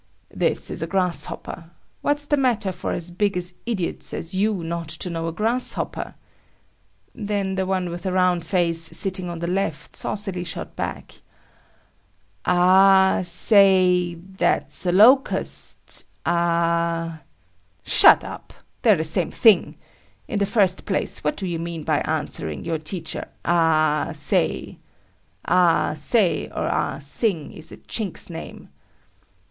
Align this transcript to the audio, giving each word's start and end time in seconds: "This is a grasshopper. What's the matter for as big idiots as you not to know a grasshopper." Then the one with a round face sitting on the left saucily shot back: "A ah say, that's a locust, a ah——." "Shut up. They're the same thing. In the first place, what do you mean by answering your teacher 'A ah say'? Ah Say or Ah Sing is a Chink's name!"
"This 0.33 0.71
is 0.71 0.81
a 0.81 0.87
grasshopper. 0.87 1.69
What's 2.01 2.25
the 2.25 2.35
matter 2.35 2.71
for 2.71 2.91
as 2.91 3.11
big 3.11 3.39
idiots 3.67 4.15
as 4.15 4.33
you 4.33 4.63
not 4.63 4.87
to 4.89 5.11
know 5.11 5.27
a 5.27 5.31
grasshopper." 5.31 6.15
Then 7.13 7.53
the 7.53 7.67
one 7.67 7.89
with 7.91 8.07
a 8.07 8.11
round 8.11 8.43
face 8.43 8.81
sitting 8.81 9.29
on 9.29 9.37
the 9.37 9.45
left 9.45 9.95
saucily 9.95 10.43
shot 10.43 10.75
back: 10.75 11.21
"A 12.45 12.47
ah 12.47 13.21
say, 13.23 14.15
that's 14.15 14.87
a 14.87 14.91
locust, 14.91 16.05
a 16.25 16.29
ah——." 16.31 17.21
"Shut 17.85 18.23
up. 18.23 18.53
They're 18.81 18.95
the 18.97 19.03
same 19.03 19.29
thing. 19.29 19.77
In 20.27 20.39
the 20.39 20.47
first 20.47 20.85
place, 20.85 21.23
what 21.23 21.37
do 21.37 21.45
you 21.45 21.59
mean 21.59 21.83
by 21.83 21.99
answering 21.99 22.65
your 22.65 22.79
teacher 22.79 23.27
'A 23.45 23.51
ah 23.53 24.09
say'? 24.13 24.79
Ah 25.45 25.93
Say 25.95 26.47
or 26.47 26.65
Ah 26.65 26.97
Sing 26.97 27.53
is 27.53 27.71
a 27.71 27.77
Chink's 27.77 28.31
name!" 28.31 28.69